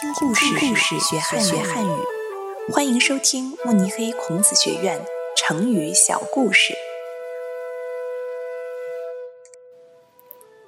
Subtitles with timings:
[0.00, 1.90] 听故事，学汉学汉语。
[2.72, 4.98] 欢迎收听慕尼黑孔子学院
[5.36, 6.72] 成语小故事。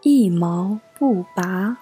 [0.02, 1.78] 一毛不拔。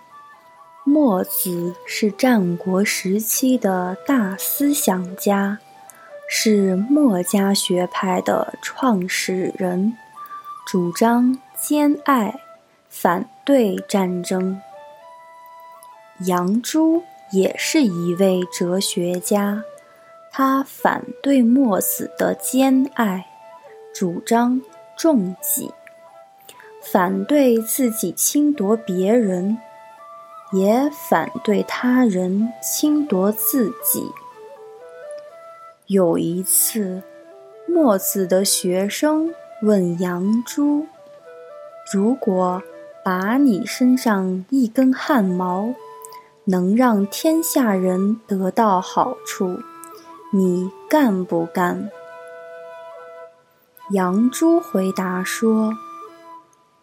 [0.85, 5.59] 墨子是战国时期的大思想家，
[6.29, 9.93] 是墨家学派的创始人，
[10.65, 12.33] 主张兼爱，
[12.89, 14.61] 反对战争。
[16.27, 19.63] 杨朱也是一位哲学家，
[20.33, 23.27] 他反对墨子的兼爱，
[23.95, 24.61] 主张
[24.97, 25.71] 重己，
[26.83, 29.59] 反对自己侵夺别人，
[30.53, 34.11] 也反对他人侵夺自己。
[35.87, 37.03] 有一次，
[37.69, 40.87] 墨子的学生问杨朱
[41.93, 42.63] ：“如果
[43.05, 45.73] 把你身上一根汗毛？”
[46.45, 49.61] 能让天下人得到好处，
[50.33, 51.91] 你干不干？
[53.91, 55.73] 杨朱回答说：“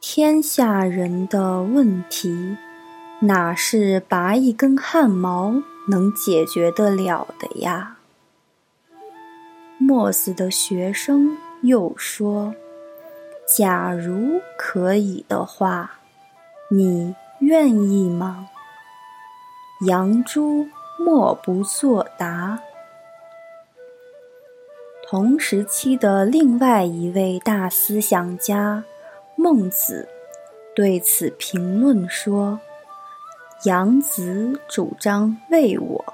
[0.01, 2.57] 天下人的问题，
[3.21, 7.97] 哪是拔一根汗毛能解决得了的呀？”
[9.79, 12.53] 墨子的学生又说
[13.57, 15.99] ：“假如可以的话，
[16.69, 18.49] 你愿意吗？”
[19.81, 22.59] 杨朱默不作答。
[25.07, 28.83] 同时期的另外一位大思想家
[29.35, 30.09] 孟子
[30.75, 32.59] 对此评论说
[33.65, 36.05] ：“杨子主张为我，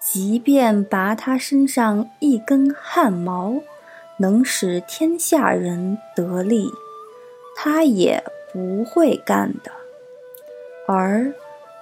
[0.00, 3.54] 即便拔他身上一根汗毛，
[4.18, 6.70] 能使天下人得利，
[7.56, 9.72] 他也不会干的。”
[10.86, 11.34] 而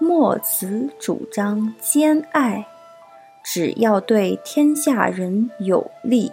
[0.03, 2.67] 墨子主张兼爱，
[3.45, 6.33] 只要对天下人有利，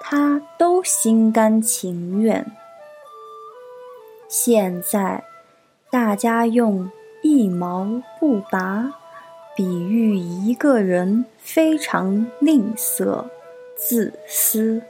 [0.00, 2.46] 他都心甘情愿。
[4.28, 5.22] 现在，
[5.90, 6.90] 大家用
[7.22, 7.86] 一毛
[8.18, 8.90] 不拔
[9.54, 13.22] 比喻一个人非常吝啬、
[13.76, 14.80] 自私。